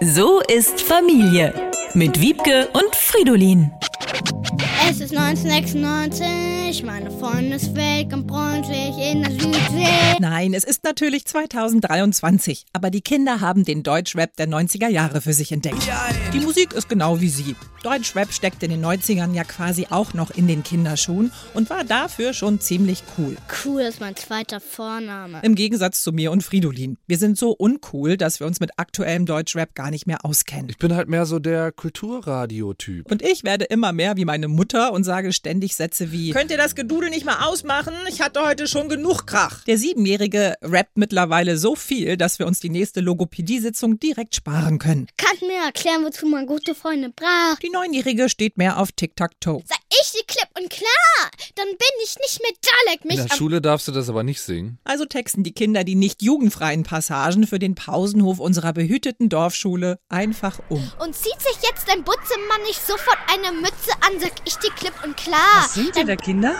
So 0.00 0.40
ist 0.40 0.82
Familie 0.82 1.54
mit 1.94 2.20
Wiebke 2.20 2.68
und 2.72 2.94
Fridolin. 2.94 3.72
Es 4.86 5.00
ist 5.00 5.16
1996, 5.16 6.82
meine 6.82 7.10
Freundin 7.10 7.52
ist 7.52 7.74
weg 7.74 8.12
und 8.12 8.28
freundlich 8.30 8.94
in 8.98 9.22
der 9.22 9.30
Südsee. 9.30 10.18
Nein, 10.20 10.52
es 10.52 10.62
ist 10.62 10.84
natürlich 10.84 11.24
2023, 11.24 12.66
aber 12.74 12.90
die 12.90 13.00
Kinder 13.00 13.40
haben 13.40 13.64
den 13.64 13.82
Deutschrap 13.82 14.36
der 14.36 14.46
90er 14.46 14.88
Jahre 14.88 15.22
für 15.22 15.32
sich 15.32 15.52
entdeckt. 15.52 15.88
Die 16.34 16.40
Musik 16.40 16.74
ist 16.74 16.90
genau 16.90 17.22
wie 17.22 17.30
sie. 17.30 17.56
Deutschrap 17.82 18.32
steckt 18.32 18.62
in 18.62 18.70
den 18.70 18.84
90ern 18.84 19.34
ja 19.34 19.44
quasi 19.44 19.86
auch 19.90 20.14
noch 20.14 20.30
in 20.30 20.46
den 20.48 20.62
Kinderschuhen 20.62 21.32
und 21.54 21.70
war 21.70 21.84
dafür 21.84 22.32
schon 22.32 22.60
ziemlich 22.60 23.02
cool. 23.18 23.36
Cool 23.64 23.82
ist 23.82 24.00
mein 24.00 24.16
zweiter 24.16 24.60
Vorname. 24.60 25.40
Im 25.42 25.54
Gegensatz 25.54 26.02
zu 26.02 26.12
mir 26.12 26.30
und 26.30 26.42
Fridolin. 26.42 26.98
Wir 27.06 27.18
sind 27.18 27.38
so 27.38 27.52
uncool, 27.52 28.16
dass 28.16 28.40
wir 28.40 28.46
uns 28.46 28.60
mit 28.60 28.78
aktuellem 28.78 29.26
Deutschrap 29.26 29.74
gar 29.74 29.90
nicht 29.90 30.06
mehr 30.06 30.24
auskennen. 30.24 30.68
Ich 30.70 30.78
bin 30.78 30.94
halt 30.94 31.08
mehr 31.08 31.26
so 31.26 31.38
der 31.38 31.72
Kulturradio-Typ. 31.72 33.10
Und 33.10 33.22
ich 33.22 33.44
werde 33.44 33.64
immer 33.66 33.92
mehr 33.92 34.16
wie 34.16 34.24
meine 34.24 34.48
Mutter 34.48 34.73
und 34.74 35.04
sage 35.04 35.32
ständig 35.32 35.76
Sätze 35.76 36.10
wie 36.10 36.30
Könnt 36.30 36.50
ihr 36.50 36.56
das 36.56 36.74
Gedudel 36.74 37.10
nicht 37.10 37.24
mal 37.24 37.46
ausmachen? 37.46 37.94
Ich 38.08 38.20
hatte 38.20 38.44
heute 38.44 38.66
schon 38.66 38.88
genug 38.88 39.26
Krach. 39.26 39.64
Der 39.64 39.78
Siebenjährige 39.78 40.54
rappt 40.62 40.96
mittlerweile 40.96 41.56
so 41.56 41.76
viel, 41.76 42.16
dass 42.16 42.38
wir 42.38 42.46
uns 42.46 42.60
die 42.60 42.70
nächste 42.70 43.00
Logopädie-Sitzung 43.00 44.00
direkt 44.00 44.34
sparen 44.34 44.78
können. 44.78 45.06
Kannst 45.16 45.42
mir 45.42 45.64
erklären, 45.64 46.04
wozu 46.04 46.26
man 46.26 46.46
gute 46.46 46.74
Freunde 46.74 47.10
braucht? 47.10 47.62
Die 47.62 47.70
Neunjährige 47.70 48.28
steht 48.28 48.58
mehr 48.58 48.78
auf 48.78 48.92
Tic-Tac-Toe. 48.92 49.62
Sag 49.66 49.78
ich 49.88 50.12
die 50.12 50.26
klipp 50.26 50.48
und 50.58 50.68
klar, 50.70 51.30
dann 51.54 51.68
bin 51.68 51.94
ich 52.02 52.16
nicht 52.18 52.40
mit 52.42 52.56
Dalek 52.84 53.04
mich 53.04 53.18
In 53.18 53.26
der 53.26 53.34
Schule 53.34 53.60
darfst 53.60 53.88
du 53.88 53.92
das 53.92 54.08
aber 54.08 54.22
nicht 54.22 54.40
singen. 54.40 54.78
Also 54.84 55.04
texten 55.04 55.42
die 55.42 55.52
Kinder 55.52 55.84
die 55.84 55.94
nicht 55.94 56.22
jugendfreien 56.22 56.82
Passagen 56.82 57.46
für 57.46 57.58
den 57.58 57.74
Pausenhof 57.74 58.38
unserer 58.38 58.72
behüteten 58.72 59.28
Dorfschule 59.28 59.98
einfach 60.08 60.60
um. 60.68 60.90
und 60.98 61.14
zieht 61.14 61.40
sich 61.40 61.56
jetzt 61.62 61.88
dein 61.88 62.04
Butzemann 62.04 62.62
nicht 62.66 62.84
sofort 62.86 63.18
eine 63.32 63.52
Mütze 63.60 63.92
an, 64.00 64.20
sag 64.20 64.32
ich 64.44 64.54
dir 64.56 64.70
klipp 64.72 64.94
und 65.04 65.16
klar. 65.16 65.38
Was 65.56 65.74
singt 65.74 65.96
ihr 65.96 66.04
da, 66.04 66.16
Kinder? 66.16 66.54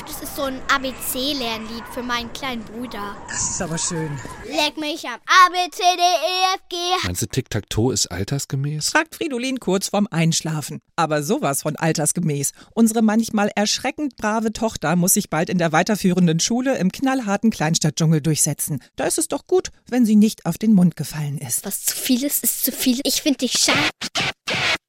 Ach, 0.00 0.06
das 0.06 0.22
ist 0.22 0.36
so 0.36 0.42
ein 0.44 0.60
ABC-Lernlied 0.68 1.84
für 1.92 2.02
meinen 2.02 2.32
kleinen 2.32 2.62
Bruder. 2.64 3.16
Das 3.28 3.50
ist 3.50 3.62
aber 3.62 3.76
schön. 3.76 4.10
Leck 4.46 4.76
mich 4.78 5.06
am 5.06 5.14
A, 5.26 5.50
B, 5.50 5.70
C, 5.70 5.82
D, 5.82 6.02
E, 6.02 6.54
F, 6.54 6.62
G, 6.68 6.76
H. 6.76 7.06
Meinst 7.06 7.22
du, 7.22 7.26
Tic-Tac-Toe 7.26 7.92
ist 7.92 8.06
altersgemäß? 8.06 8.90
Fragt 8.90 9.14
Fridolin 9.16 9.60
kurz 9.60 9.88
vorm 9.88 10.08
Einschlafen. 10.10 10.80
Aber 10.96 11.22
sowas 11.22 11.62
von 11.62 11.76
altersgemäß. 11.76 12.52
Unsere 12.74 13.02
manchmal 13.02 13.50
erschreckend 13.54 14.16
brave 14.16 14.52
Tochter 14.52 14.96
muss 14.96 15.14
sich 15.14 15.28
bald 15.28 15.50
in 15.50 15.58
der 15.58 15.72
weiterführenden 15.72 16.40
Schule 16.40 16.78
im 16.78 16.92
knallharten 16.92 17.50
Kleinstadtdschungel 17.50 18.20
durchsetzen. 18.22 18.82
Da 18.96 19.04
ist 19.04 19.18
es 19.18 19.28
doch 19.28 19.46
gut, 19.46 19.70
wenn 19.88 20.06
sie 20.06 20.16
nicht 20.16 20.46
auf 20.46 20.56
den 20.56 20.72
Mund 20.72 20.96
gefallen 20.96 21.38
ist. 21.38 21.66
Was 21.66 21.84
zu 21.84 21.96
viel 21.96 22.24
ist, 22.24 22.42
ist 22.42 22.64
zu 22.64 22.72
viel. 22.72 23.00
Ich 23.04 23.22
find 23.22 23.42
dich 23.42 23.52
schade. 23.52 23.90